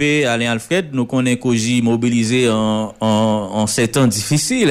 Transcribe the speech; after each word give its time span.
CNP, 0.00 0.24
Alain 0.26 0.48
Alfred, 0.48 0.92
nou 0.92 1.06
konen 1.06 1.36
koji 1.38 1.80
mobilize 1.84 2.48
an 2.50 3.68
setan 3.68 4.10
difisil, 4.10 4.70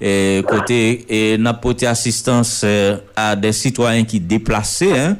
e, 0.00 0.42
kote 0.46 0.78
e, 1.08 1.36
napote 1.38 1.86
asistans 1.86 2.62
e, 2.62 2.98
a 3.16 3.34
de 3.34 3.52
sitwayen 3.52 4.06
ki 4.06 4.20
deplase, 4.20 5.16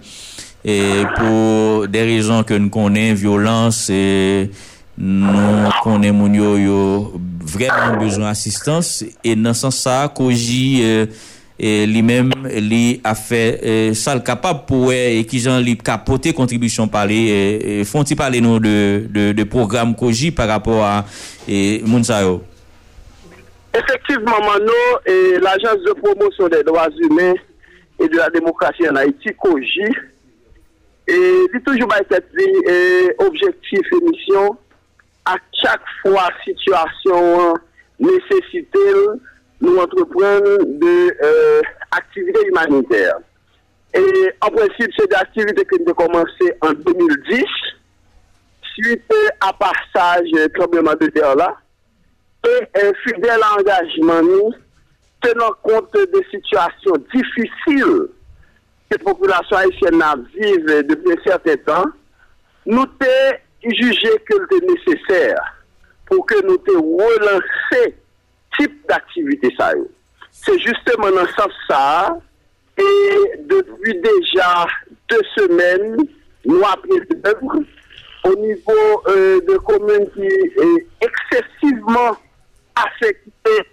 e, 0.62 0.76
pou 1.16 1.88
de 1.90 2.04
rezon 2.06 2.46
ke 2.46 2.58
nou 2.58 2.70
konen 2.72 3.18
violans, 3.18 3.88
e, 3.90 4.48
nou 4.96 5.74
konen 5.82 6.14
moun 6.14 6.38
yo 6.38 6.54
yo 6.60 6.80
vreman 7.52 7.98
bezon 7.98 8.30
asistans, 8.30 9.00
e 9.24 9.34
nan 9.34 9.58
san 9.58 9.74
sa 9.74 10.06
koji... 10.14 10.64
E, 10.86 11.30
E, 11.60 11.84
li 11.84 12.00
mèm 12.00 12.30
li 12.64 12.84
a 13.04 13.12
fè 13.18 13.40
e, 13.60 13.72
sal 13.98 14.22
kapab 14.24 14.62
pou 14.68 14.88
e, 14.92 15.18
e 15.18 15.24
ki 15.28 15.40
jan 15.44 15.60
li 15.60 15.74
kapote 15.76 16.32
kontribisyon 16.36 16.88
pale 16.90 17.18
e, 17.28 17.40
e 17.60 17.74
fon 17.88 18.06
ti 18.08 18.16
pale 18.16 18.40
nou 18.40 18.60
de, 18.62 19.04
de, 19.12 19.26
de 19.36 19.44
program 19.44 19.92
koji 19.92 20.30
par 20.32 20.48
rapport 20.48 20.80
a 20.86 21.02
e, 21.44 21.82
moun 21.84 22.06
sa 22.08 22.22
yo. 22.24 22.38
Efektivman 23.76 24.46
man 24.46 24.64
nou 24.64 24.86
e, 25.04 25.16
l'ajans 25.44 25.84
de 25.84 25.94
promosyon 26.00 26.54
de 26.56 26.62
doaz 26.70 26.96
humè 27.04 27.34
e 28.00 28.08
de 28.08 28.16
la 28.16 28.30
demokrasi 28.32 28.88
an 28.88 29.02
Haiti 29.02 29.36
koji 29.44 29.90
e 31.12 31.18
li 31.52 31.60
toujou 31.66 31.90
ba 31.90 32.00
etet 32.00 32.32
li 32.38 32.48
objektif 33.26 33.92
e 33.92 34.00
misyon 34.08 34.56
a 35.28 35.36
chak 35.60 35.84
fwa 36.00 36.30
situasyon 36.46 37.60
nesesite 38.08 38.88
lè 38.96 39.20
nous 39.62 39.76
entreprendre 39.78 40.58
de 40.64 41.16
euh, 41.22 41.62
activités 41.92 42.46
humanitaires. 42.48 43.18
Et 43.94 44.32
en 44.40 44.48
principe, 44.48 44.90
c'est 44.98 45.08
des 45.08 45.16
activités 45.16 45.64
qui 45.64 45.80
ont 45.88 45.94
commencé 45.94 46.52
en 46.60 46.72
2010, 46.72 47.44
suite 48.74 49.14
à 49.40 49.52
passage 49.52 50.28
tremblement 50.54 50.94
de 51.00 51.06
terre 51.06 51.36
là, 51.36 51.56
et 52.44 52.86
un 52.86 52.92
fidèle 53.04 53.40
engagement 53.56 54.22
nous, 54.22 54.52
tenant 55.20 55.52
compte 55.62 55.92
des 55.92 56.26
situations 56.30 56.96
difficiles 57.14 58.08
que 58.90 58.96
la 58.96 58.98
population 58.98 59.56
haïtienne 59.56 60.02
vive 60.34 60.86
depuis 60.88 61.12
un 61.12 61.22
certain 61.24 61.56
temps, 61.56 61.86
nous 62.66 62.82
avons 62.82 63.38
jugé 63.64 64.08
que 64.28 64.34
c'était 64.50 64.66
nécessaire 64.66 65.38
pour 66.06 66.26
que 66.26 66.44
nous 66.44 66.58
relancer 66.98 67.94
type 68.58 68.86
d'activité 68.88 69.52
ça. 69.58 69.72
C'est 70.30 70.58
justement 70.58 71.10
dans 71.10 71.26
ce 71.26 71.32
sens 71.34 71.52
ça, 71.68 72.18
et 72.78 73.38
depuis 73.44 74.00
déjà 74.00 74.66
deux 75.10 75.20
semaines, 75.36 75.96
nous 76.44 76.62
œuvre, 77.26 77.62
au 78.24 78.34
niveau 78.36 79.02
euh, 79.08 79.40
de 79.40 79.56
communes 79.58 80.08
qui 80.14 80.22
est 80.22 80.86
excessivement 81.00 82.16
affectées 82.74 83.68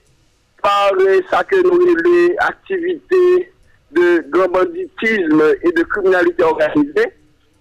par 0.61 0.91
euh, 0.99 1.19
ça 1.29 1.43
que 1.43 1.55
nous 1.55 1.95
les 2.03 2.35
activités 2.39 3.53
de 3.91 4.23
grand 4.29 4.49
banditisme 4.49 5.41
et 5.63 5.71
de 5.71 5.83
criminalité 5.83 6.43
organisée, 6.43 7.13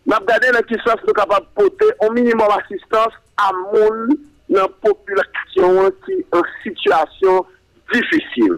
nous 0.07 0.15
avons 0.15 0.25
regardé 0.25 0.49
dans 0.51 0.63
sens 0.81 0.97
capables 1.15 1.47
de 1.47 1.63
porter 1.63 1.87
au 2.01 2.13
minimum 2.13 2.49
assistance 2.59 3.13
à 3.37 3.53
monde 3.73 4.17
dans 4.49 4.63
la 4.63 4.69
population 4.69 5.93
qui 6.05 6.13
est 6.13 6.27
en 6.33 6.43
situation 6.63 7.47
difficile. 7.93 8.57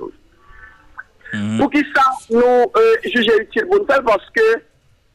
Pour 1.58 1.70
qui 1.70 1.84
ça, 1.94 2.02
nous 2.30 2.40
euh, 2.40 2.96
jugeons 3.04 3.38
utile 3.38 3.66
pour 3.66 3.78
nous 3.80 3.86
faire 3.86 4.02
parce 4.02 4.28
que 4.34 4.62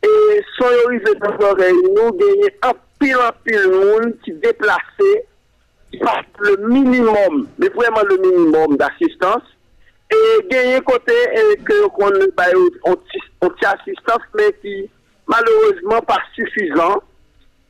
et 0.05 0.41
sans 0.57 0.67
arriver 0.85 1.13
dans 1.19 1.35
l'oreille, 1.37 1.73
nous 1.95 2.11
gagnons 2.11 2.49
un 2.63 2.73
pile 2.99 3.15
en 3.17 3.31
pile 3.43 3.69
monde 3.71 4.13
qui 4.23 4.31
déplacé 4.33 5.25
qui 5.91 5.97
passe 5.97 6.25
le 6.39 6.67
minimum, 6.67 7.47
mais 7.57 7.69
vraiment 7.69 8.03
le 8.09 8.17
minimum 8.17 8.77
d'assistance. 8.77 9.43
Et 10.11 10.47
gagner 10.47 10.79
côté 10.81 11.13
et 11.33 11.57
que 11.57 11.87
qu'on 11.87 12.09
bah, 12.37 12.43
on, 12.85 12.95
on, 13.41 13.47
assistance, 13.47 14.21
mais 14.35 14.53
qui 14.61 14.89
malheureusement 15.27 16.01
pas 16.01 16.19
suffisant. 16.35 17.01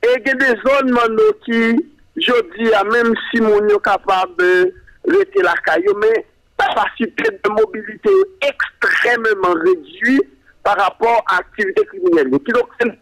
Et 0.03 0.21
il 0.25 0.27
y 0.27 1.94
je 2.17 2.33
dis, 2.57 2.71
même 2.91 3.13
si 3.29 3.41
mon 3.41 3.67
est 3.67 3.83
capable 3.83 4.35
de 4.37 4.73
rester 5.07 5.41
la 5.43 5.53
caillou, 5.65 5.93
mais 5.99 6.25
capacité 6.57 7.31
de 7.43 7.49
mobilité 7.49 8.09
extrêmement 8.41 9.53
réduite 9.53 10.29
par 10.63 10.77
rapport 10.77 11.23
à 11.27 11.37
l'activité 11.37 11.85
criminelle. 11.85 12.31
Donc, 12.31 12.47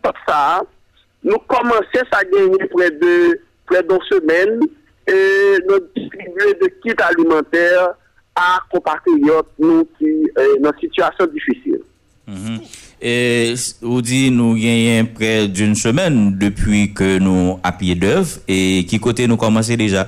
pas 0.02 0.14
ça. 0.28 0.64
Nous 1.24 1.38
commençons 1.48 2.08
à 2.12 2.24
gagner 2.24 2.68
près 2.74 2.92
de 2.92 3.40
près 3.66 3.84
d'une 3.84 4.02
semaine 4.10 4.60
et 5.08 5.58
nous 5.68 5.80
distribuer 5.96 6.54
de 6.62 6.68
kits 6.82 7.02
alimentaires 7.02 7.94
à 8.36 8.60
compatriotes 8.70 9.48
nous 9.60 9.88
qui 9.98 10.24
sont 10.36 10.62
dans 10.62 10.72
une 10.72 10.80
situation 10.80 11.26
difficile. 11.28 11.82
Et, 13.04 13.60
ou 13.84 14.00
di 14.00 14.30
nou 14.32 14.56
genyen 14.56 15.10
pre 15.12 15.50
d'une 15.52 15.76
semen 15.76 16.38
depi 16.40 16.86
ke 16.96 17.18
nou 17.20 17.58
apye 17.68 17.98
dev 18.00 18.38
e 18.48 18.86
ki 18.88 19.02
kote 19.04 19.26
nou 19.28 19.36
komanse 19.42 19.76
deja? 19.76 20.06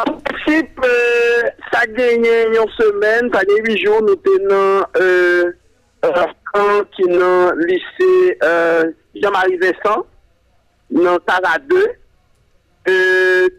An 0.00 0.14
prinsip, 0.24 0.80
euh, 0.80 1.50
sa 1.68 1.82
genyen 1.92 2.56
yon 2.56 2.72
semen, 2.78 3.28
sa 3.34 3.44
genyen 3.44 3.68
8 3.68 3.82
joun 3.84 4.08
nou 4.08 4.16
tenan 4.24 4.86
euh, 5.02 5.52
an 6.56 6.88
ki 6.96 7.10
nan 7.12 7.60
lise 7.68 8.10
euh, 8.40 8.88
Jean-Marie 9.20 9.60
Vincent 9.60 10.08
nan 10.96 11.20
Tara 11.28 11.58
2 11.68 11.84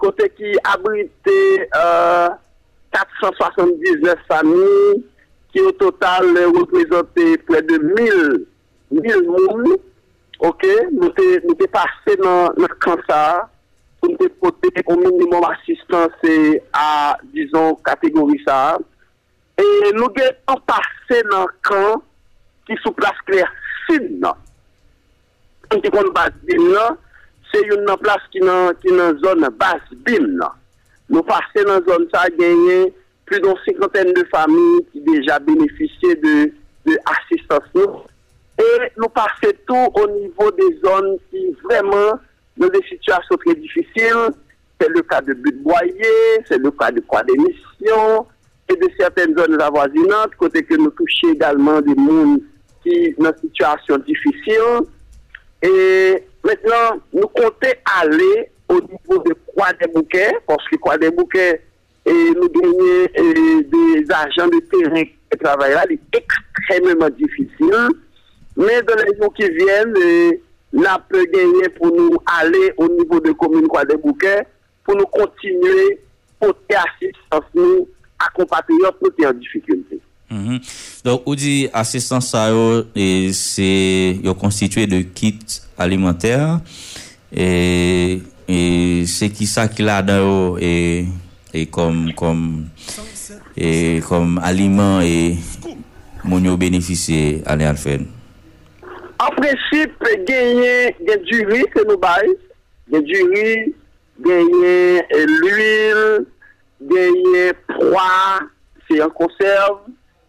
kote 0.01 0.31
ki 0.33 0.55
abrite 0.65 1.38
euh, 1.77 2.29
479 2.97 4.25
fami 4.27 5.03
qui 5.57 5.63
au 5.63 5.72
total 5.72 6.25
représentait 6.56 7.38
près 7.40 7.62
de 7.63 7.78
1000, 7.78 8.45
1000 8.91 9.23
moules. 9.25 9.78
Ok, 10.40 10.68
nous 10.91 11.12
sommes 11.18 11.68
passés 11.72 12.18
dans 12.22 12.51
notre 12.57 12.78
cancer 12.78 13.47
pour 14.00 14.12
nous 14.12 14.29
porter 14.40 14.69
au 14.85 14.95
minimum 14.95 15.41
assistance 15.45 16.12
à, 16.73 17.18
disons, 17.34 17.73
catégorie 17.84 18.40
ça. 18.47 18.78
Et 19.57 19.91
nous 19.94 20.06
avons 20.06 20.62
passé 20.68 21.23
dans 21.31 21.41
le 21.41 21.53
camp 21.63 22.03
qui 22.68 22.75
sous 22.84 22.91
place 22.91 23.18
claire 23.25 23.51
sud. 23.89 24.24
On 25.74 25.79
te 25.81 25.89
kon 25.89 26.12
bas 26.13 26.29
bim 26.44 26.72
là, 26.72 26.95
c'est 27.51 27.66
une 27.66 27.97
place 27.97 28.22
qui 28.31 28.38
est 28.38 28.41
dans 28.41 28.72
la 28.91 29.13
zone 29.18 29.50
basse 29.57 29.89
bim 30.06 30.38
là. 30.38 30.53
Nous 31.09 31.24
passons 31.24 31.66
dans 31.66 31.74
la 31.74 31.81
zone 31.81 32.07
ça 32.13 32.29
gagné 32.29 32.94
plus 33.27 33.39
d'une 33.41 33.53
cinquantaine 33.65 34.13
de 34.13 34.23
familles 34.31 34.85
qui 34.91 35.01
déjà 35.01 35.38
bénéficiaient 35.38 36.15
de, 36.15 36.51
de. 36.85 36.97
Et 38.59 38.91
nous 38.97 39.09
passons 39.09 39.53
tout 39.67 40.01
au 40.01 40.07
niveau 40.09 40.49
des 40.51 40.79
zones 40.83 41.17
qui 41.29 41.55
vraiment 41.63 42.19
dans 42.55 42.69
des 42.69 42.81
situations 42.89 43.35
très 43.45 43.55
difficiles. 43.55 44.29
C'est 44.79 44.89
le 44.89 45.01
cas 45.01 45.21
de 45.21 45.33
But-Boyer, 45.33 46.43
c'est 46.47 46.57
le 46.57 46.71
cas 46.71 46.91
de 46.91 47.01
Croix 47.01 47.23
d'émission 47.23 48.25
et 48.69 48.75
de 48.75 48.88
certaines 48.99 49.38
zones 49.38 49.61
avoisinantes, 49.61 50.35
côté 50.38 50.63
que 50.63 50.75
nous 50.75 50.89
touchons 50.91 51.33
également 51.33 51.81
des 51.81 51.95
mondes 51.95 52.39
qui 52.83 53.13
dans 53.17 53.31
des 53.31 53.38
situations 53.41 53.97
difficiles. 53.97 54.81
Et 55.61 56.23
maintenant, 56.44 56.99
nous 57.13 57.27
comptons 57.27 57.73
aller 58.01 58.49
au 58.69 58.75
niveau 58.75 59.23
de 59.23 59.33
Croix 59.47 59.73
des 59.73 59.88
Bouquets, 59.88 60.31
parce 60.47 60.67
que 60.69 60.75
Croix 60.77 60.97
des 60.97 61.11
Bouquets 61.11 61.61
et 62.07 62.34
nous 62.35 62.50
gagner 62.50 63.63
des 63.63 64.06
agents 64.13 64.47
de 64.47 64.59
terrain 64.72 65.03
qui 65.03 65.38
travaillent 65.40 65.73
là, 65.73 65.85
c'est 65.90 66.23
extrêmement 66.23 67.09
difficile. 67.09 67.90
Mais 68.56 68.81
dans 68.84 68.95
les 68.95 69.18
jours 69.18 69.34
qui 69.34 69.47
viennent, 69.50 69.94
nous 70.72 70.84
peut 71.09 71.25
gagner 71.25 71.69
pour 71.78 71.88
nous 71.88 72.18
aller 72.40 72.73
au 72.78 72.88
niveau 72.88 73.19
de 73.19 73.31
commune 73.34 73.68
Croix 73.68 73.85
des 73.85 73.97
Bouquets, 73.97 74.44
pour 74.86 74.95
nous 74.95 75.06
continuer 75.06 76.00
porter 76.39 76.75
assistance 76.75 77.50
nous 77.54 77.88
à 78.19 78.30
compatriotes 78.33 78.95
qui 79.00 79.24
sont 79.24 79.30
en 79.30 79.33
difficulté. 79.33 80.00
Mm-hmm. 80.31 81.03
Donc, 81.03 81.24
on 81.25 81.36
dit 81.36 81.69
assistance 81.74 82.33
à 82.36 82.51
eux, 82.51 82.88
c'est 83.33 84.19
constitué 84.39 84.88
de 84.88 85.01
kits 85.01 85.39
alimentaires 85.77 86.60
et, 87.36 88.21
et 88.48 89.06
c'est 89.06 89.30
qui 89.30 89.45
ça 89.45 89.68
qui 89.68 89.83
l'a 89.83 90.01
dans 90.01 90.57
e 91.53 91.65
kom 91.71 92.11
kom 92.17 92.39
e 93.55 93.99
kom 94.07 94.38
aliman 94.44 95.03
e 95.05 95.38
moun 96.27 96.45
yo 96.45 96.57
benefisye 96.59 97.41
ale 97.47 97.67
al 97.67 97.79
fen? 97.79 98.07
An 99.23 99.33
prensip 99.38 100.07
genye 100.27 100.94
gen 101.01 101.23
djuri 101.25 101.63
se 101.73 101.85
nou 101.88 101.99
bay 102.01 102.31
gen 102.91 103.05
djuri 103.07 103.51
genye 104.25 105.03
l'huil 105.33 106.01
genye 106.91 107.45
proa 107.69 108.41
se 108.88 109.00
yon 109.01 109.13
konserv 109.17 109.85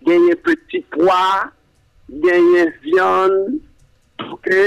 genye 0.07 0.37
peti 0.45 0.85
proa 0.95 1.49
genye 2.09 2.69
vyan 2.85 3.35
pouke 4.21 4.63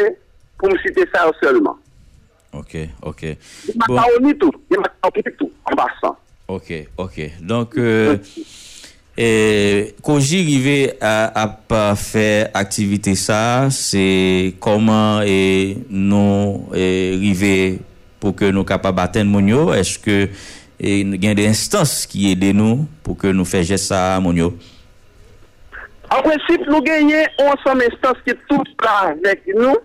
pou 0.59 0.69
msite 0.74 1.07
sa 1.13 1.30
yo 1.30 1.38
selman 1.39 1.80
ok, 2.54 2.89
ok. 3.01 3.21
Yon 3.68 3.80
maka 3.80 4.07
ou 4.12 4.19
ni 4.24 4.33
tou, 4.38 4.51
yon 4.71 4.83
maka 4.83 5.09
ou 5.09 5.24
ni 5.24 5.33
tou 5.39 5.50
an 5.69 5.77
basan 5.80 6.18
Ok, 6.51 6.74
ok. 6.98 7.31
Donc, 7.42 7.77
euh, 7.77 8.18
et, 9.18 9.95
quand 10.03 10.19
j'y 10.19 10.42
arrivé 10.42 10.94
à, 11.00 11.48
à 11.69 11.95
faire 11.95 12.50
activité 12.53 13.15
ça, 13.15 13.69
c'est 13.69 14.56
comment 14.59 15.21
et 15.21 15.77
nous 15.89 16.68
et, 16.74 17.13
arriver 17.15 17.80
pour 18.19 18.36
que 18.36 18.51
nous 18.51 18.65
capables 18.65 18.98
d'atteindre 18.98 19.31
mon 19.31 19.71
Est-ce 19.74 19.98
que 19.98 20.27
il 20.77 21.24
y 21.24 21.27
a 21.30 21.33
des 21.33 21.48
instances 21.48 22.06
qui 22.06 22.30
aident 22.33 22.54
nous 22.54 22.86
pour 23.01 23.15
que 23.15 23.27
nous 23.27 23.45
fassions 23.45 23.77
ça 23.77 24.19
mon 24.19 24.36
En 24.38 26.21
principe, 26.21 26.68
nous 26.68 26.81
gagnons 26.81 27.24
ensemble 27.39 27.83
d'instances 27.83 28.18
qui 28.27 28.33
tout 28.50 28.63
là 28.83 29.15
avec 29.24 29.44
nous. 29.56 29.77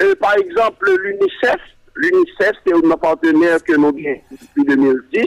Euh, 0.00 0.14
par 0.18 0.34
exemple, 0.38 0.88
l'UNICEF. 1.02 1.60
L'UNICEF, 1.96 2.52
c'est 2.64 2.72
un 2.72 2.96
partenaire 2.96 3.62
que 3.62 3.76
nous 3.76 3.92
gagnons 3.92 4.22
depuis 4.30 4.64
2010. 4.64 5.26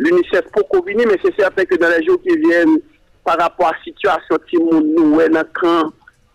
L'UNICEF 0.00 0.46
pour 0.50 0.66
Covini, 0.70 1.04
mais 1.04 1.18
c'est 1.22 1.38
certain 1.38 1.66
que 1.66 1.74
dans 1.74 1.90
les 1.90 2.02
jours 2.06 2.18
qui 2.22 2.34
viennent, 2.34 2.78
par 3.22 3.36
rapport 3.38 3.66
à 3.66 3.72
la 3.72 3.84
situation 3.84 4.36
de 4.48 4.80
nous 4.80 5.20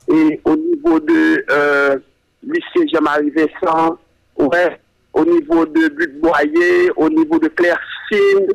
et 0.08 0.40
au 0.46 0.56
niveau 0.56 1.00
de 1.00 1.44
euh, 1.50 1.98
lycée 2.44 2.88
Jean-Marie 2.94 3.32
Vincent, 3.32 3.98
ouais, 4.38 4.80
au 5.14 5.26
niveau 5.26 5.66
de 5.66 5.88
But 5.88 6.22
Boyer, 6.22 6.92
au 6.96 7.10
niveau 7.10 7.40
de 7.40 7.48
Claire-Sine, 7.48 8.50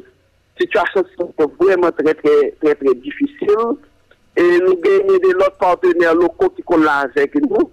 situation 0.61 1.05
sont 1.19 1.53
vraiment 1.59 1.91
très, 1.91 2.15
très, 2.15 2.55
très, 2.63 2.75
très 2.77 2.95
difficile. 2.95 3.49
Et 4.37 4.59
nous 4.61 4.77
gagnons 4.77 5.19
des 5.19 5.35
autres 5.35 5.57
partenaires 5.59 6.15
locaux 6.15 6.51
qui 6.51 6.63
sont 6.71 6.79
là 6.79 6.99
avec 6.99 7.35
nous. 7.35 7.73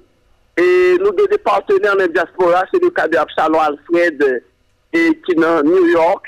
Et 0.58 0.98
nous 1.00 1.10
avons 1.10 1.26
des 1.30 1.38
partenaires 1.38 1.94
dans 1.94 2.00
la 2.00 2.08
diaspora, 2.08 2.64
c'est 2.74 2.82
le 2.82 2.90
cas 2.90 3.08
de 3.08 3.16
Absalom 3.16 3.60
Alfred 3.60 4.44
et 4.92 5.20
qui 5.24 5.34
est 5.34 5.36
dans 5.36 5.62
New 5.62 5.86
York. 5.86 6.26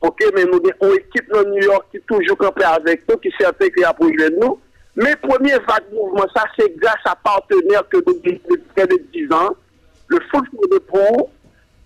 Ok, 0.00 0.18
mais 0.34 0.44
nous 0.44 0.56
avons 0.56 0.94
une 0.94 0.98
équipe 0.98 1.30
dans 1.30 1.44
New 1.44 1.62
York 1.62 1.86
qui 1.90 1.98
est 1.98 2.06
toujours 2.06 2.38
campée 2.38 2.64
avec 2.64 3.06
nous, 3.08 3.16
qui 3.18 3.30
sait 3.38 3.70
qui 3.70 3.84
a 3.84 3.92
pour 3.92 4.08
nous. 4.08 4.58
Mais 4.96 5.14
premier 5.16 5.52
vague 5.52 5.92
mouvement, 5.92 6.26
ça 6.34 6.44
c'est 6.58 6.74
grâce 6.76 7.04
à 7.04 7.14
partenaires 7.16 7.86
que 7.88 7.98
nous 7.98 8.12
avons 8.12 8.20
depuis 8.24 8.58
près 8.74 8.86
de 8.86 8.98
10 9.12 9.32
ans, 9.32 9.50
le 10.08 10.18
Foot 10.30 10.44
de 10.70 10.78
Pau. 10.78 11.30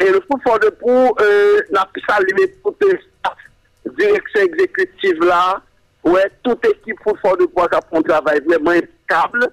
Et 0.01 0.11
le 0.11 0.21
Foot 0.21 0.63
de 0.63 0.71
Pau 0.71 1.17
euh, 1.21 1.61
n'a 1.71 1.89
pu 1.93 2.01
saluer 2.09 2.55
toute 2.63 2.85
la 2.85 3.91
direction 3.91 4.41
exécutive 4.43 5.21
là, 5.25 5.61
ouais, 6.05 6.31
toute 6.43 6.65
équipe 6.67 6.99
Foot 7.05 7.41
de 7.41 7.47
Pau 7.47 7.67
qui 7.67 7.77
a 7.77 7.81
fait 7.81 7.97
un 7.97 8.03
travail 8.03 8.41
vraiment 8.47 8.71
impeccable 8.71 9.49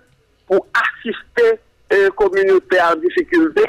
pour 0.47 0.67
assister 0.73 1.59
euh, 1.93 2.09
communauté 2.11 2.77
en 2.79 2.95
difficulté. 2.95 3.63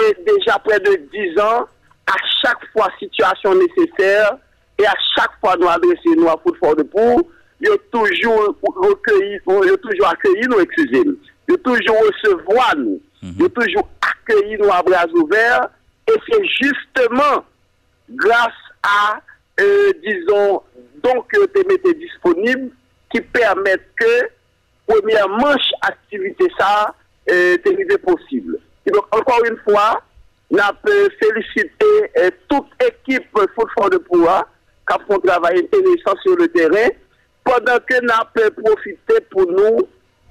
Et 0.00 0.16
déjà 0.24 0.58
près 0.58 0.80
de 0.80 0.96
10 1.12 1.40
ans, 1.40 1.66
à 2.08 2.16
chaque 2.42 2.64
fois 2.72 2.88
situation 2.98 3.54
nécessaire, 3.54 4.36
et 4.78 4.86
à 4.86 4.94
chaque 5.16 5.32
fois 5.40 5.56
nous 5.56 5.68
adresser 5.68 6.14
nous 6.16 6.28
à 6.28 6.36
Footfort 6.42 6.76
de 6.76 6.82
Pour, 6.84 7.22
il 7.60 7.68
toujours 7.90 8.54
recueilli, 8.62 9.38
il 9.46 9.78
toujours 9.78 10.08
accueilli 10.08 10.46
nous, 10.48 10.60
excusez-nous. 10.60 11.16
Il 11.48 11.58
toujours 11.58 11.96
recevoir 12.00 12.76
nous. 12.76 13.00
Il 13.22 13.42
mhm. 13.42 13.50
toujours 13.50 13.88
accueilli 14.00 14.56
nous 14.58 14.70
à 14.70 14.82
bras 14.82 15.06
ouverts. 15.14 15.68
Et 16.08 16.14
c'est 16.28 16.44
justement 16.44 17.44
grâce 18.10 18.52
à, 18.82 19.20
euh, 19.60 19.92
disons, 20.04 20.62
donc, 21.02 21.26
que 21.28 21.68
mettez 21.68 21.94
disponible 21.94 22.70
qui 23.12 23.20
permettent 23.20 23.90
que, 23.98 24.28
première 24.86 25.28
manche 25.28 25.70
activité 25.82 26.46
ça, 26.58 26.94
est 27.26 27.98
possible. 27.98 28.58
Et 28.86 28.90
donc, 28.90 29.04
encore 29.14 29.40
une 29.44 29.58
fois, 29.58 30.02
nous 30.50 30.58
avons 30.58 31.08
félicité 31.20 31.86
euh, 32.18 32.30
toute 32.48 32.66
équipe 32.82 33.26
Football 33.54 33.90
de 33.90 33.98
Poua 33.98 34.46
qui 34.88 34.94
a 34.94 34.98
fait 35.06 35.14
un 35.14 35.18
travail 35.18 35.58
intéressant 35.58 36.18
sur 36.22 36.36
le 36.36 36.48
terrain, 36.48 36.88
pendant 37.44 37.78
que 37.86 38.02
nous 38.02 38.10
avons 38.10 38.64
profité 38.64 39.20
pour 39.30 39.46
nous 39.46 39.88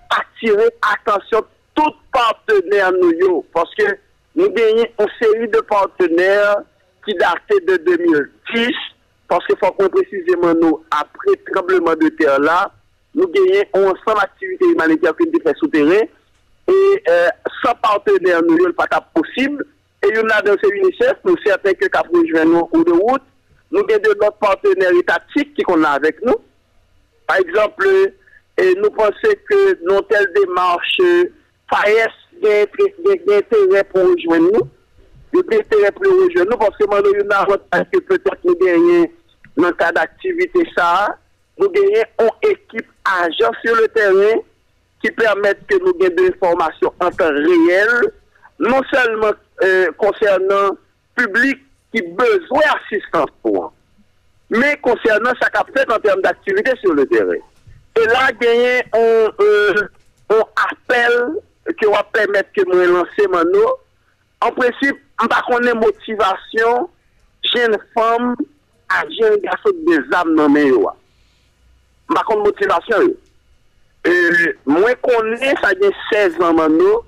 attirer 0.10 0.68
attention 0.82 1.44
tous 1.76 1.94
partenaires 2.12 2.92
nous, 2.92 3.46
parce 3.54 3.74
que 3.76 3.84
nous 4.36 4.46
avons 4.46 4.86
une 5.00 5.08
série 5.22 5.48
de 5.48 5.60
partenaires 5.62 6.58
qui 7.06 7.14
dataient 7.16 7.66
de 7.68 7.78
2010, 7.78 8.70
parce 9.28 9.46
qu'il 9.46 9.58
faut 9.58 9.72
qu'on 9.74 9.90
précisément 9.90 10.54
nous, 10.56 10.84
après 10.90 11.32
le 11.32 11.54
tremblement 11.54 11.96
de 11.96 12.10
terre 12.10 12.40
là, 12.40 12.72
nous 13.14 13.26
avons 13.26 13.90
ensemble 13.90 14.20
d'activités 14.20 14.66
humanitaires 14.66 15.16
qui 15.16 15.28
ont 15.28 15.30
été 15.30 15.44
faites 15.44 15.58
sous 15.58 15.68
terrain, 15.68 16.06
et 16.70 17.04
euh, 17.10 17.28
sans 17.64 17.76
partenaire, 17.76 18.42
nous 18.42 18.58
n'avons 18.58 18.74
pas 18.74 18.88
possible. 19.14 19.64
Et 20.04 20.10
il 20.10 20.16
y 20.16 20.20
a 20.20 20.42
dans 20.42 20.56
ces 20.62 20.70
UNICEF, 20.70 21.16
nous 21.24 21.36
certains 21.46 21.74
que 21.74 21.88
Cap 21.88 22.08
nous 22.12 22.56
en 22.56 22.66
cours 22.66 22.86
de 22.86 22.92
route. 22.92 23.24
Nous 23.72 23.80
avons 23.80 23.88
de 23.88 24.18
notre 24.22 24.38
partenaires 24.38 24.92
étatiques 24.92 25.54
qui 25.56 25.64
sont 25.68 25.76
là 25.78 25.92
avec 25.92 26.24
nous. 26.24 26.36
Par 27.26 27.38
exemple, 27.38 27.88
et 28.58 28.76
nous 28.76 28.90
pensons 28.90 29.36
que 29.50 29.84
nos 29.84 30.02
telles 30.02 30.32
démarches, 30.34 31.02
FAES 31.70 32.08
a 32.44 32.62
intérêt 32.62 33.84
pour 33.84 34.04
rejoindre 34.10 34.52
nous. 34.54 34.70
Il 35.34 35.40
y 35.40 35.56
a 35.56 35.60
intérêt 35.60 35.92
pour 35.92 36.06
rejoindre 36.06 36.52
nous 36.52 36.58
parce 36.58 36.78
que 36.78 36.86
nous 36.86 37.32
avons 37.32 37.86
que 37.92 38.00
peut-être 38.00 38.40
nous 38.44 38.56
gagnons 38.56 39.08
dans 39.58 39.68
le 39.68 39.74
cas 39.74 39.92
d'activité 39.92 40.64
ça. 40.76 41.18
Nous 41.60 41.70
gagnons 41.70 42.04
une 42.22 42.50
équipe 42.50 42.90
agent 43.06 43.52
sur 43.64 43.76
le 43.76 43.88
terrain 43.90 44.40
qui 45.04 45.12
permettent 45.12 45.66
que 45.68 45.78
nous 45.80 45.94
ayons 46.00 46.16
des 46.16 46.30
informations 46.30 46.94
en 47.00 47.12
temps 47.12 47.30
réel, 47.30 48.12
non 48.60 48.82
konsernan 49.98 50.72
euh, 50.72 50.78
publik 51.18 51.64
ki 51.94 52.04
bezwe 52.18 52.64
asistans 52.76 53.32
pou 53.42 53.66
an. 53.66 53.74
Men 54.54 54.78
konsernan 54.86 55.38
sa 55.42 55.50
kap 55.54 55.72
fet 55.76 55.90
an 55.92 56.04
term 56.04 56.22
d'aktivite 56.24 56.76
sou 56.82 56.96
le 56.98 57.08
dere. 57.10 57.40
E 57.98 58.06
la 58.12 58.30
genyen 58.40 58.86
an 58.98 60.46
apel 60.68 61.18
ki 61.80 61.90
wap 61.92 62.14
pemet 62.16 62.52
ke 62.56 62.66
mwen 62.70 62.94
lanse 62.96 63.28
man 63.34 63.50
nou. 63.54 63.74
An 64.46 64.54
presip, 64.56 65.02
an 65.18 65.32
pa 65.32 65.42
konen 65.48 65.82
motivasyon 65.82 66.86
jen 67.50 67.74
fom 67.96 68.36
a 68.94 69.02
jen 69.18 69.40
gasot 69.44 69.82
de 69.88 70.00
zam 70.12 70.36
nan 70.38 70.54
men 70.54 70.70
yo 70.70 70.86
wap. 70.86 71.00
An 72.12 72.20
pa 72.20 72.26
konen 72.30 72.46
motivasyon 72.46 73.10
yo. 73.10 73.16
E, 74.08 74.14
mwen 74.70 74.96
konen 75.04 75.58
sa 75.64 75.74
gen 75.82 75.96
16 76.14 76.38
nan 76.44 76.56
man 76.62 76.78
nou 76.78 77.02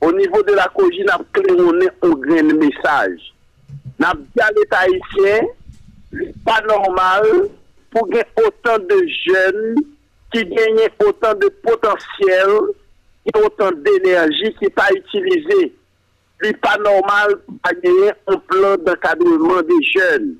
O 0.00 0.10
nivou 0.12 0.42
de 0.44 0.54
la 0.54 0.68
koji 0.76 1.04
nap 1.08 1.24
kremonnen 1.32 1.92
ou 2.04 2.16
gren 2.20 2.52
mesaj. 2.60 3.14
Nap 4.02 4.20
diya 4.34 4.50
l'Etat 4.52 4.84
Haitien, 4.84 5.46
pa 6.44 6.58
normal 6.66 7.24
pou 7.94 8.04
gen 8.12 8.42
otan 8.44 8.84
de 8.90 8.98
jen, 9.24 9.80
ki 10.34 10.42
genyen 10.52 11.06
otan 11.06 11.38
de 11.40 11.48
potansyel, 11.64 12.54
ki 13.24 13.34
otan 13.40 13.80
de 13.86 13.94
enerji 14.02 14.52
ki 14.60 14.70
pa 14.76 14.90
itilize. 14.92 15.60
Li 16.44 16.52
pa 16.60 16.74
normal 16.84 17.38
pou 17.46 17.56
pa 17.64 17.72
genyen 17.80 18.18
ou 18.28 18.42
plan 18.50 18.76
d'akadouman 18.84 19.64
de 19.70 19.80
jen. 19.94 20.34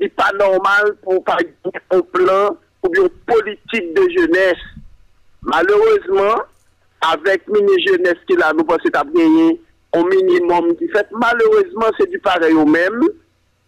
Li 0.00 0.10
pa 0.12 0.28
normal 0.36 0.92
pou 1.00 1.24
pa 1.24 1.38
genyen 1.40 1.86
ou 1.96 2.04
plan 2.12 2.58
ou 2.84 2.92
biyo 2.92 3.08
politik 3.28 3.94
de 3.96 4.04
jenese. 4.12 4.68
Malerouzman, 5.40 6.44
avec 7.00 7.48
mini 7.48 7.72
jeunesse 7.86 8.18
qui 8.26 8.40
a, 8.42 8.52
nous 8.52 8.64
pensons 8.64 8.88
à 8.94 9.04
gagner 9.04 9.60
un 9.92 10.04
minimum 10.04 10.76
qui 10.76 10.88
fait. 10.88 11.06
Malheureusement, 11.12 11.86
c'est 11.98 12.10
du 12.10 12.18
pareil 12.18 12.54
au 12.54 12.66
même. 12.66 13.00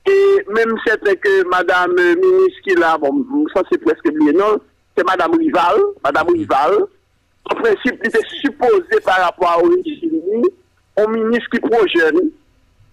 Et 0.06 0.44
même 0.52 0.74
c'est 0.86 0.98
que 1.20 1.48
Madame 1.48 1.94
ministre 1.94 2.60
qui 2.64 2.74
là, 2.74 2.98
bon, 2.98 3.24
ça 3.54 3.62
c'est 3.70 3.78
presque 3.78 4.04
oublié, 4.06 4.32
non, 4.32 4.58
c'est 4.96 5.06
Madame 5.06 5.38
Rival, 5.38 5.76
Madame 6.02 6.28
Rival. 6.28 6.86
En 7.50 7.54
principe, 7.54 8.00
il 8.02 8.08
était 8.08 8.26
supposé 8.40 9.00
par 9.04 9.18
rapport 9.18 9.62
au 9.62 9.68
ministre, 9.68 10.06
un 10.96 11.06
ministre 11.06 11.48
qui 11.50 11.56
est 11.56 11.70
trop 11.70 11.86
jeune, 11.86 12.30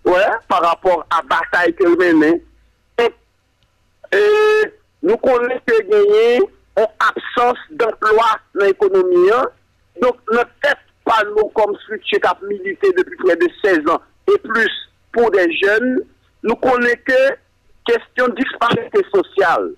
ouais, 0.05 0.31
par 0.47 0.61
rapport 0.61 1.05
à 1.09 1.17
la 1.17 1.23
bataille 1.23 1.73
qu'elle 1.75 1.97
menait. 1.97 2.43
Et, 4.11 4.19
nous 5.01 5.17
connaissons 5.17 5.89
gagner 5.89 6.41
absence 6.75 7.57
d'emploi 7.71 8.25
dans 8.55 8.65
l'économie. 8.65 9.31
Hein. 9.31 9.45
Donc, 10.01 10.15
ne 10.31 10.37
faites 10.63 10.77
pas 11.05 11.23
nous 11.35 11.47
comme 11.49 11.75
structure 11.77 12.19
qui 12.19 12.27
a 12.27 12.37
milité 12.43 12.91
depuis 12.97 13.17
près 13.17 13.35
de 13.35 13.47
16 13.63 13.79
ans 13.89 14.01
et 14.31 14.37
plus 14.37 14.71
pour 15.11 15.31
des 15.31 15.51
jeunes. 15.57 15.99
Nous 16.43 16.55
connaissons 16.55 16.95
que 17.05 17.91
question 17.91 18.27
disparité 18.29 19.01
sociale, 19.13 19.71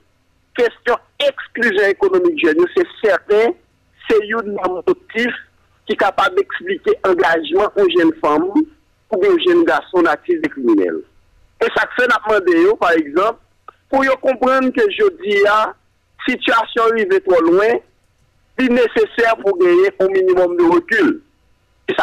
question 0.56 0.96
exclusion 1.20 1.88
économique 1.88 2.46
jeune, 2.46 2.66
c'est 2.76 2.88
certain, 3.04 3.52
c'est 4.10 4.28
une 4.28 4.58
motif 4.86 5.34
qui 5.86 5.94
est 5.94 5.98
capable 5.98 6.36
d'expliquer 6.36 6.92
engagement 7.06 7.72
aux 7.78 7.90
jeunes 7.98 8.14
femmes 8.24 8.52
ou 8.54 8.68
aux 9.16 9.40
jeunes 9.48 9.64
garçons 9.64 10.02
natifs 10.02 10.42
des 10.42 10.50
criminels. 10.50 11.02
Et 11.62 11.68
ça 11.76 11.88
fait 11.96 12.08
demandé, 12.08 12.76
par 12.80 12.92
exemple, 12.92 13.40
pour 13.90 14.04
comprendre 14.20 14.70
que 14.70 14.82
je 14.90 15.24
dis, 15.24 15.44
situation 16.28 16.84
arrive 16.84 17.22
trop 17.28 17.42
loin, 17.44 17.80
nécessaire 18.70 19.36
pour 19.38 19.58
gagner 19.58 19.90
un 20.00 20.08
minimum 20.08 20.58
de 20.58 20.64
recul. 20.64 21.22
Et 21.90 21.94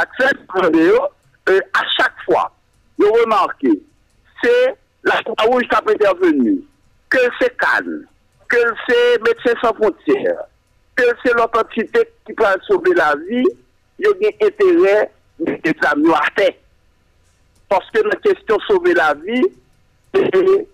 euh, 1.51 1.61
à 1.73 1.83
chaque 1.97 2.15
fois 2.25 2.53
nous 2.99 3.13
remarquons, 3.13 3.79
c'est 4.43 4.77
la 5.05 5.23
Croix-Rouge 5.23 5.65
qui 5.69 5.75
a 5.75 5.83
intervenu, 5.93 6.63
que 7.09 7.19
c'est 7.41 7.57
Cannes, 7.57 8.07
que 8.49 8.59
c'est 8.89 9.23
Médecins 9.23 9.59
sans 9.63 9.75
frontières, 9.75 10.45
que 10.97 11.05
c'est 11.25 11.33
l'autre 11.35 11.65
qui 11.75 11.85
peut 11.85 12.45
sauver 12.67 12.95
la 12.95 13.15
vie, 13.29 13.45
il 13.99 14.07
y 14.21 14.27
a 14.27 14.47
intérêt 14.47 15.11
de 15.39 15.53
l'examen 15.65 16.13
à. 16.13 16.59
Parce 17.69 17.89
que 17.91 18.01
la 18.03 18.17
question 18.17 18.59
sauver 18.67 18.95
la 18.95 19.15
vie, 19.15 19.45
et 20.15 20.67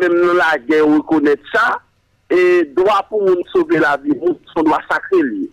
même 0.00 0.36
la 0.36 0.58
guerre 0.58 0.86
reconnaître 0.86 1.42
ça, 1.52 1.80
et 2.30 2.64
droit 2.64 3.04
pour 3.08 3.22
sauver 3.52 3.78
la 3.78 3.96
vie, 3.96 4.14
on 4.56 4.62
doit 4.62 4.80
lui. 5.12 5.50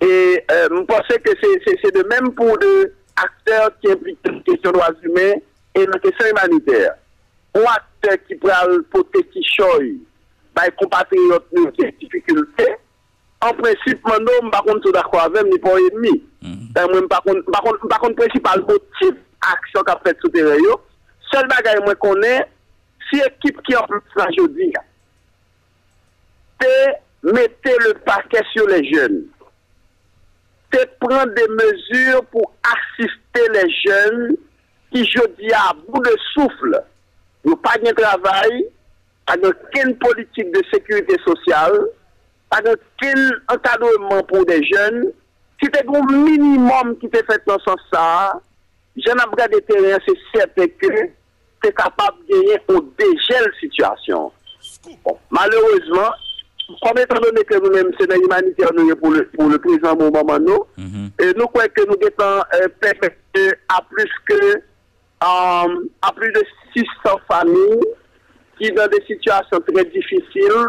Et 0.00 0.44
euh, 0.50 0.68
je 0.70 0.82
pense 0.84 1.06
que 1.08 1.30
c'est 1.82 1.94
de 1.94 2.06
même 2.08 2.32
pour 2.34 2.56
les 2.58 2.92
acteurs 3.16 3.70
qui 3.80 3.90
impliquent 3.90 4.18
la 4.24 4.32
question 4.40 4.70
des 4.70 4.78
droits 4.78 4.94
humains 5.02 5.40
et 5.74 5.86
la 5.86 5.98
question 5.98 6.26
humanitaire. 6.30 6.94
Un 7.54 7.62
acteur 7.62 8.16
qui 8.26 8.34
le 8.34 8.82
poté 8.82 9.24
qui 9.24 9.42
choisit, 9.42 10.02
bah, 10.54 10.70
compatriotes 10.76 11.46
qui 11.50 11.60
ont 11.60 11.90
difficultés, 12.00 12.76
en 13.40 13.52
principe, 13.52 14.00
mon 14.04 14.18
nom, 14.18 14.50
par 14.50 14.62
contre, 14.62 14.90
d'accord 14.92 15.22
avec 15.22 15.44
ni 15.44 15.58
pour 15.58 15.78
ennemi. 15.78 16.22
Mm. 16.42 16.72
Par 17.08 17.22
contre, 17.22 17.48
par 17.48 17.62
contre, 17.62 17.88
par 17.88 18.00
contre, 18.00 18.16
principal 18.16 18.60
motif 18.60 19.18
action 19.40 19.82
qu'a 19.82 20.00
fait 20.04 20.16
sous 20.20 20.28
terrain, 20.28 20.56
seul 21.32 21.46
bagage 21.46 21.80
moi 21.84 21.94
connais, 21.94 22.44
si 23.08 23.20
équipe 23.20 23.62
qui 23.62 23.76
en 23.76 23.86
plus 23.86 24.00
la 24.16 24.28
jeudi, 24.36 24.72
c'est 26.60 26.94
mettez 27.22 27.76
le 27.86 27.94
paquet 28.04 28.42
sur 28.52 28.66
les 28.66 28.92
jeunes. 28.92 29.24
C'est 30.72 30.98
prendre 30.98 31.32
des 31.34 31.48
mesures 31.48 32.24
pour 32.26 32.52
assister 32.62 33.48
les 33.52 33.70
jeunes 33.86 34.36
qui, 34.92 35.04
jeudi, 35.04 35.52
à 35.52 35.72
bout 35.88 36.02
de 36.02 36.14
souffle, 36.34 36.82
n'ont 37.44 37.56
pas 37.56 37.78
de 37.78 37.90
travail, 37.92 38.66
pas 39.26 39.36
aucune 39.36 39.96
politique 39.96 40.52
de 40.52 40.62
sécurité 40.72 41.16
sociale, 41.26 41.78
pas 42.50 42.60
aucun 42.60 43.30
encadrement 43.48 44.22
pour 44.24 44.44
des 44.44 44.62
jeunes. 44.64 45.12
Si 45.62 45.68
tu 45.70 45.78
un 45.78 46.22
minimum 46.22 46.98
qui 46.98 47.08
t'est 47.08 47.24
fait 47.24 47.42
dans 47.46 47.58
ce 47.58 47.64
sens 47.64 47.80
ça, 47.92 48.40
je 48.96 49.10
n'ai 49.10 49.48
de 49.48 49.58
terrain, 49.60 49.98
c'est 50.06 50.38
certain 50.38 50.66
que 50.66 51.06
tu 51.62 51.72
capable 51.72 52.18
de 52.28 52.34
gagner 52.34 52.58
au 52.68 52.80
dégel 52.98 53.52
situation. 53.60 54.32
Malheureusement, 55.30 56.12
comme 56.82 56.98
étant 56.98 57.20
donné 57.20 57.42
que 57.44 57.54
nous-mêmes, 57.54 57.90
c'est 57.98 58.12
l'humanitaire 58.12 58.68
pour 59.00 59.10
le, 59.10 59.26
pour 59.28 59.48
le 59.48 59.58
présent 59.58 59.96
moment, 59.96 60.38
nous, 60.38 60.64
mm 60.76 61.08
et 61.20 61.32
nous 61.36 61.46
croyons 61.46 61.68
que 61.74 61.86
nous 61.86 61.96
devons 61.96 62.42
euh, 62.54 63.50
à 63.68 63.82
plus 63.90 64.10
que 64.28 64.56
euh, 64.56 65.86
à 66.02 66.12
plus 66.14 66.32
de 66.32 66.42
600 66.76 67.18
familles 67.30 67.80
qui 68.58 68.70
dans 68.72 68.86
des 68.88 69.02
situations 69.06 69.58
très 69.66 69.84
difficiles. 69.86 70.66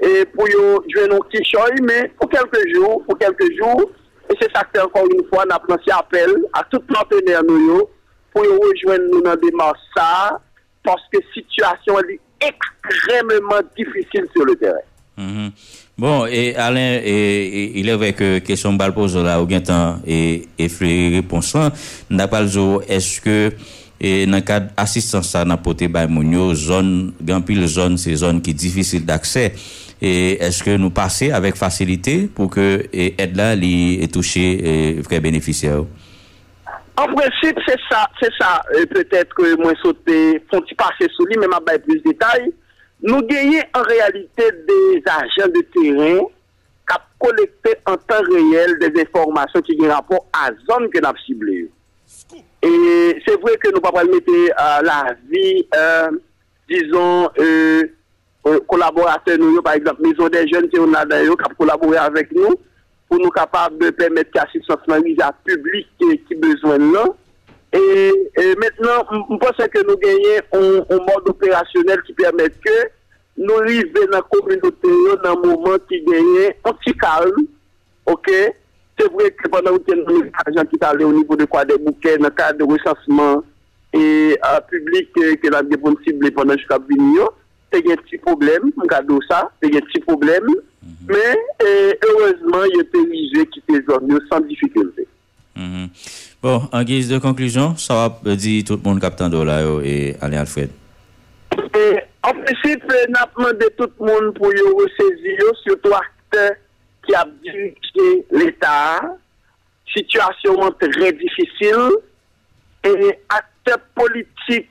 Et 0.00 0.24
pour 0.26 0.46
jouer 0.48 1.08
nos 1.08 1.20
petits 1.20 1.44
choix, 1.44 1.68
mais 1.82 2.12
pour 2.20 2.28
quelques 2.28 2.74
jours, 2.74 3.02
pour 3.06 3.16
quelques 3.16 3.56
jours, 3.56 3.90
et 4.28 4.34
c'est 4.40 4.50
ça 4.52 4.64
que 4.64 4.80
encore 4.80 5.06
une 5.10 5.24
fois, 5.28 5.44
nous 5.44 5.54
avons 5.54 5.98
appel 5.98 6.30
à 6.52 6.64
tout 6.64 6.80
partenaire 6.80 7.42
nous 7.44 7.88
pour 8.32 8.42
rejoindre 8.42 9.04
nous 9.12 9.22
dans 9.22 9.36
des 9.36 9.52
ça 9.96 10.40
parce 10.82 11.02
que 11.12 11.18
la 11.18 11.32
situation 11.32 11.98
est 12.00 12.20
extrêmement 12.40 13.60
difficile 13.76 14.26
sur 14.34 14.44
le 14.44 14.56
terrain. 14.56 14.76
Mm 15.16 15.26
-hmm. 15.26 15.50
Bon, 15.96 16.26
et 16.26 16.56
Alain, 16.56 16.98
et, 17.04 17.06
et, 17.06 17.78
il 17.78 17.88
est 17.88 17.94
vrai 17.94 18.14
que 18.14 18.40
question 18.40 18.72
de 18.72 18.90
pose 18.90 19.16
là, 19.16 19.40
au 19.40 19.46
temps 19.60 20.00
et, 20.04 20.48
et 20.58 20.68
réponse 21.14 21.54
là, 21.54 21.70
n'a 22.10 22.26
pas 22.26 22.42
est-ce 22.88 23.20
que 23.20 23.52
et 24.00 24.26
dans 24.26 24.36
le 24.36 24.42
cadre 24.42 24.66
d'assistance 24.76 25.34
à 25.34 25.44
Napoté 25.44 25.88
Baïmounio, 25.88 26.52
zone, 26.54 27.12
grand 27.22 27.40
pile 27.40 27.66
zone, 27.66 27.96
c'est 27.96 28.14
zone 28.16 28.42
qui 28.42 28.50
est 28.50 28.54
difficile 28.54 29.06
d'accès. 29.06 29.54
Et 30.02 30.32
est-ce 30.42 30.62
que 30.62 30.76
nous 30.76 30.90
passons 30.90 31.30
avec 31.32 31.54
facilité 31.54 32.28
pour 32.34 32.50
que 32.50 32.86
e, 32.92 33.12
l'aide 33.16 33.36
là 33.36 33.54
est 33.54 34.12
touché, 34.12 34.90
et 34.90 35.00
vrai 35.00 35.20
bénéficiaire? 35.20 35.84
En 36.96 37.06
principe, 37.06 37.58
c'est 37.66 37.80
ça, 37.90 38.06
c'est 38.20 38.32
ça. 38.38 38.62
Peut-être 38.90 39.32
que 39.34 39.56
moi 39.62 39.72
sauter, 39.82 40.42
font-ils 40.50 40.76
passer 40.76 41.10
sous 41.16 41.24
lui, 41.26 41.36
mais 41.40 41.46
ma 41.46 41.60
plus 41.60 41.98
de 42.00 42.10
détails. 42.10 42.52
Nou 43.04 43.20
genye 43.28 43.60
en 43.76 43.82
realite 43.84 44.46
des 44.64 45.08
ajen 45.12 45.50
de 45.52 45.60
teren 45.74 46.22
kap 46.88 47.02
kolekte 47.20 47.74
an 47.90 47.98
tan 48.08 48.24
reyel 48.30 48.78
des 48.80 48.96
informasyon 49.02 49.64
ki 49.66 49.76
gen 49.80 49.92
rapor 49.92 50.22
a 50.36 50.46
zon 50.64 50.88
ke 50.92 51.02
nap 51.04 51.18
sible 51.20 51.58
yo. 51.58 51.66
E 52.64 52.70
se 53.26 53.34
vwe 53.42 53.58
ke 53.60 53.74
nou 53.74 53.84
pa 53.84 53.92
pal 53.92 54.08
mette 54.08 54.38
uh, 54.54 54.78
la 54.86 55.02
vi, 55.28 55.44
uh, 55.76 56.16
dizon, 56.72 57.28
uh, 57.44 57.84
kolaborate 58.70 59.34
euh, 59.34 59.40
nou 59.40 59.58
yo, 59.58 59.64
par 59.64 59.76
exemple, 59.76 60.04
mizon 60.04 60.32
de 60.32 60.46
jen 60.48 60.70
ki 60.72 60.80
yon 60.80 60.96
adan 60.96 61.26
yo 61.28 61.36
kap 61.40 61.52
kolabore 61.60 62.00
avek 62.00 62.32
nou, 62.36 62.56
pou 63.08 63.20
nou 63.20 63.32
kapab 63.36 63.76
de 63.80 63.92
pemet 63.96 64.32
ki 64.32 64.40
asistans 64.40 64.88
nan 64.88 65.04
viza 65.04 65.28
publik 65.44 65.92
ki 66.00 66.40
bezwen 66.40 66.88
nou, 66.88 67.12
Et, 67.74 68.54
maintenant, 68.56 69.04
je 69.10 69.36
pense 69.36 69.66
que 69.68 69.86
nous 69.86 69.96
gagnons 69.96 70.86
un, 70.90 70.96
mode 70.96 71.28
opérationnel 71.28 72.00
qui 72.06 72.12
permet 72.12 72.48
que 72.48 72.90
nous 73.36 73.52
arrivions 73.54 74.06
dans 74.12 74.18
la 74.18 74.22
communauté 74.22 74.88
dans 75.24 75.32
un 75.32 75.34
moment 75.34 75.76
qui 75.88 76.00
gagne 76.02 76.54
un 76.64 76.72
petit 76.72 76.96
calme. 76.96 77.46
OK? 78.06 78.30
C'est 78.96 79.12
vrai 79.12 79.32
que 79.32 79.48
pendant 79.48 79.76
que 79.76 79.92
nous 79.92 80.02
avons 80.02 80.22
l'argent 80.22 80.68
qui 80.70 80.76
est 80.76 80.84
allé 80.84 81.04
au 81.04 81.12
niveau 81.12 81.34
de 81.34 81.46
quoi? 81.46 81.64
Des 81.64 81.76
bouquets, 81.76 82.16
dans 82.16 82.26
le 82.26 82.30
cadre 82.30 82.58
de 82.58 82.64
recensement 82.64 83.42
et 83.92 84.38
euh, 84.38 84.60
public 84.70 85.12
que 85.12 85.48
nous 85.48 85.56
avons 85.56 85.96
ciblé 86.06 86.30
pendant 86.30 86.56
jusqu'à 86.56 86.78
venir, 86.78 87.28
c'est 87.72 87.90
un 87.90 87.96
petit 87.96 88.18
problème, 88.18 88.70
regardez 88.76 89.14
ça, 89.28 89.50
c'est 89.60 89.74
un 89.74 89.80
petit 89.80 89.98
problème. 89.98 90.46
Mhm. 90.46 90.90
Mais 91.08 91.98
heureusement, 92.04 92.62
il 92.66 92.76
y 92.76 92.80
a 92.80 92.84
des 92.84 93.46
qui 93.46 93.62
étaient 93.68 93.84
sans 94.30 94.40
difficulté. 94.40 95.08
Mm 95.56 95.62
-hmm. 95.62 95.88
Bon, 96.42 96.62
en 96.72 96.82
guise 96.82 97.08
de 97.08 97.18
conclusion, 97.18 97.76
ça 97.76 97.94
va 98.22 98.36
dire 98.36 98.64
tout 98.64 98.76
le 98.76 98.82
monde 98.82 99.00
captain 99.00 99.28
là 99.28 99.62
et 99.82 100.16
Alain 100.20 100.40
Alfred. 100.40 100.70
En 102.22 102.32
principe, 102.32 102.82
nous 102.84 103.14
avons 103.20 103.30
demandé 103.36 103.66
tout 103.76 103.90
le 104.00 104.06
monde 104.06 104.34
pour 104.34 104.50
y 104.52 104.60
ressaisir, 104.60 105.40
surtout 105.62 105.92
acteurs 105.92 106.56
qui 107.06 107.14
a 107.14 107.24
dirigé 107.42 108.26
l'État. 108.30 109.00
Situation 109.94 110.54
très 110.80 111.12
difficile. 111.12 111.90
Et 112.84 113.18
acteurs 113.28 113.84
politiques 113.94 114.70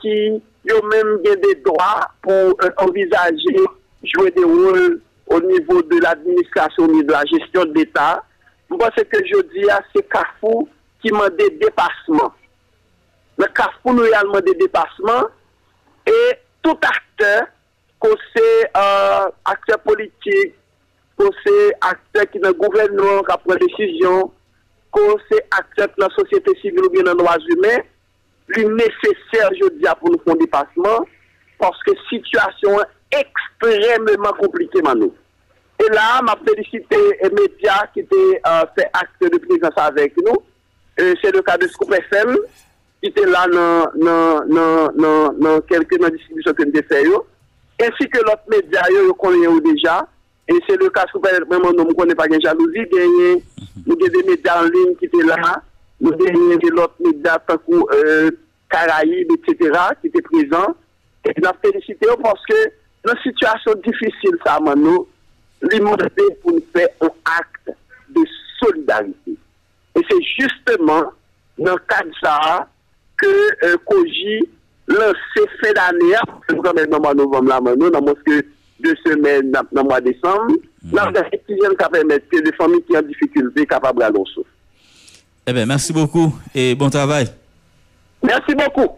qui 0.00 0.42
ont 0.72 0.86
même 0.88 1.22
des 1.22 1.54
droits 1.64 2.08
pour 2.22 2.32
euh, 2.32 2.70
envisager 2.78 3.58
jouer 4.02 4.30
des 4.30 4.44
rôles 4.44 5.00
au 5.26 5.40
niveau 5.40 5.82
de 5.82 6.00
l'administration, 6.02 6.84
au 6.84 6.88
niveau 6.88 7.02
de 7.04 7.12
la 7.12 7.24
gestion 7.24 7.64
de 7.66 7.74
l'État. 7.74 8.22
Moi, 8.70 8.90
ce 8.96 9.02
que 9.04 9.18
je 9.24 9.40
dis, 9.52 9.66
c'est 9.94 10.08
Carrefour 10.08 10.68
qui 11.00 11.10
m'a 11.12 11.30
des 11.30 11.50
dépassements. 11.50 12.32
Le 13.38 13.44
Carrefour 13.46 13.94
nous 13.94 14.02
a 14.02 14.40
des 14.40 14.54
dépassements 14.54 15.28
et 16.06 16.36
tout 16.62 16.78
acteur, 16.82 17.46
c'est 18.34 18.70
euh, 18.76 19.28
acteur 19.44 19.78
politique, 19.80 20.54
que 21.18 21.24
c'est 21.44 21.72
acteur 21.80 22.30
qui 22.30 22.38
est 22.38 22.40
dans 22.40 22.50
le 22.50 22.54
gouvernement 22.54 23.20
qui 23.20 23.36
prend 23.44 23.54
des 23.54 23.66
décisions, 23.66 24.32
que 24.92 25.00
c'est 25.30 25.44
acteur 25.50 25.88
de 25.88 26.04
la 26.04 26.08
société 26.10 26.52
civile 26.60 26.84
ou 26.84 26.90
bien 26.90 27.02
dans 27.02 27.12
les 27.12 27.18
droits 27.18 27.38
humains, 27.48 27.82
plus 28.46 28.64
nécessaire, 28.66 29.50
je 29.52 29.68
dis, 29.78 29.86
pour 29.98 30.10
nous 30.10 30.20
faire 30.24 30.34
un 30.34 30.36
dépassement, 30.36 31.06
parce 31.58 31.82
que 31.84 31.92
la 31.92 32.00
situation 32.08 32.78
E 35.76 35.86
la, 35.92 36.22
ma 36.22 36.36
felicite 36.40 36.96
media 37.36 37.82
ki 37.92 38.02
euh, 38.08 38.62
te 38.72 38.80
fe 38.80 38.84
akte 38.96 39.28
de 39.32 39.38
prezans 39.44 39.80
avek 39.84 40.14
nou. 40.24 40.40
Euh, 40.96 41.12
se 41.20 41.28
le 41.34 41.42
ka 41.44 41.58
de 41.60 41.68
Scoop 41.68 41.92
FM, 41.92 42.32
ki 43.04 43.10
te 43.12 43.24
la 43.28 43.42
nan 43.52 43.82
kelke 45.68 45.98
nan 46.00 46.14
distribusyon 46.14 46.56
ke 46.56 46.64
nou 46.64 46.76
te 46.78 46.82
fe 46.88 47.02
yo. 47.04 47.20
Ensi 47.84 48.08
ke 48.08 48.22
lot 48.24 48.46
media 48.48 48.86
yo 48.94 49.02
yo 49.10 49.16
konen 49.20 49.44
yo 49.44 49.58
deja. 49.66 49.98
E 50.48 50.56
se 50.64 50.78
le 50.80 50.88
ka 50.94 51.04
Scoop 51.10 51.28
FM, 51.28 51.52
mwen 51.52 51.76
nou 51.76 51.96
konen 51.98 52.16
pa 52.16 52.28
gen 52.32 52.40
jalouzi, 52.44 52.86
genye 52.94 53.34
nou 53.82 53.98
genye 54.00 54.22
media 54.30 54.56
anlin 54.62 54.94
ki 55.02 55.10
te 55.12 55.20
la. 55.28 55.58
Nou 56.00 56.16
genye 56.22 56.72
lot 56.72 56.96
media 57.04 57.36
takou 57.50 57.84
Karaib, 58.72 59.28
etc. 59.36 59.76
ki 60.00 60.08
te 60.14 60.24
prezans. 60.30 60.72
E 61.26 61.36
la 61.42 61.52
felicite 61.60 62.08
yo 62.08 62.16
porske 62.22 62.56
nan 63.04 63.20
situasyon 63.26 63.84
difisil 63.84 64.40
sa 64.46 64.56
man 64.64 64.80
nou. 64.80 65.04
Nous, 65.62 65.68
l'immobilier 65.68 66.36
pour 66.42 66.52
nous 66.52 66.62
faire 66.74 66.88
un 67.00 67.10
acte 67.38 67.76
de 68.14 68.22
solidarité. 68.60 69.36
Et 69.94 70.00
c'est 70.08 70.22
justement 70.38 71.12
dans 71.58 71.72
le 71.72 71.80
cadre 71.88 72.10
de 72.10 72.14
ça 72.22 72.68
que 73.16 73.26
euh, 73.64 73.76
Koji 73.86 74.40
lancé 74.88 75.48
fait 75.60 75.72
d'année, 75.72 76.14
dans 76.48 76.72
le 76.72 76.98
mois 76.98 77.14
de 77.14 77.18
novembre, 77.18 77.48
là, 77.48 77.60
nous, 77.76 77.90
dans 77.90 78.00
deux 78.00 78.94
semaines 79.04 79.50
dans 79.50 79.62
le 79.72 79.82
mois 79.82 80.00
de 80.00 80.10
décembre, 80.12 80.52
décision 80.82 81.70
qui 81.70 82.28
que 82.30 82.44
les 82.44 82.52
familles 82.52 82.82
qui 82.82 82.96
ont 82.96 83.00
des 83.00 83.08
difficultés 83.08 83.66
capables 83.66 83.98
d'aller 83.98 84.18
au 84.18 84.26
souffle. 84.26 84.50
Eh 85.46 85.52
bien, 85.52 85.66
merci 85.66 85.92
beaucoup 85.92 86.34
et 86.54 86.74
bon 86.74 86.90
travail. 86.90 87.26
Merci 88.22 88.54
beaucoup. 88.54 88.96